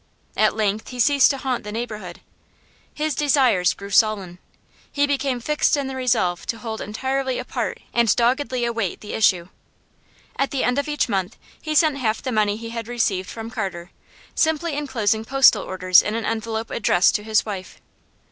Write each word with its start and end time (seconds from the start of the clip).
At 0.35 0.55
length 0.55 0.87
he 0.87 0.99
ceased 0.99 1.29
to 1.29 1.37
haunt 1.37 1.63
the 1.63 1.71
neighbourhood. 1.71 2.21
His 2.91 3.13
desires 3.13 3.75
grew 3.75 3.91
sullen; 3.91 4.39
he 4.91 5.05
became 5.05 5.39
fixed 5.39 5.77
in 5.77 5.85
the 5.85 5.95
resolve 5.95 6.47
to 6.47 6.57
hold 6.57 6.81
entirely 6.81 7.37
apart 7.37 7.81
and 7.93 8.15
doggedly 8.15 8.65
await 8.65 9.01
the 9.01 9.13
issue. 9.13 9.49
At 10.37 10.49
the 10.49 10.63
end 10.63 10.79
of 10.79 10.87
each 10.87 11.07
month 11.07 11.37
he 11.61 11.75
sent 11.75 11.99
half 11.99 12.19
the 12.19 12.31
money 12.31 12.57
he 12.57 12.69
had 12.69 12.87
received 12.87 13.29
from 13.29 13.51
Carter, 13.51 13.91
simply 14.33 14.75
enclosing 14.75 15.23
postal 15.23 15.61
orders 15.61 16.01
in 16.01 16.15
an 16.15 16.25
envelope 16.25 16.71
addressed 16.71 17.13
to 17.13 17.23
his 17.23 17.45
wife. 17.45 17.79